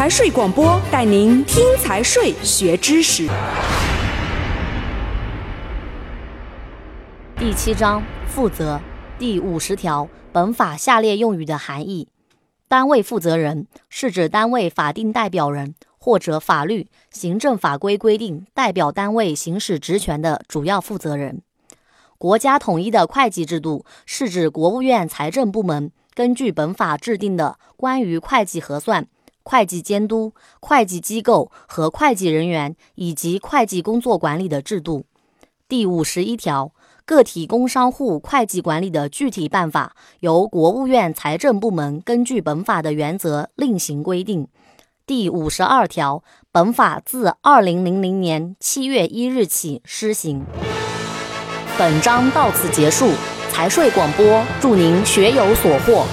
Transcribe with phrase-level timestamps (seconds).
[0.00, 3.28] 财税广播带您听财税学知识。
[7.36, 8.80] 第七章负责
[9.18, 12.08] 第五十条，本法下列用语的含义：
[12.66, 21.42] 单位负责人是指单位法定代表人或者法律、行政法规规定代表单位行使职权的主要负责人。
[22.16, 29.06] 国家统一的会计制度是指国务院财政部门根据本法制定的关于会计核算。
[29.50, 35.04] 会计监督、会计机构和会计人员以及会计工作管理的制度。
[35.68, 36.70] 第五十一条，
[37.04, 44.46] 个体工商户会计管理的具体办法，由国务院财政部门根据本法的原则另行规定。
[45.04, 46.22] 第五十二条，
[46.52, 50.44] 本法自二零零零年七月一日起施行。
[51.76, 53.10] 本章到此结束。
[53.50, 56.06] 财税广播，祝您学有所获。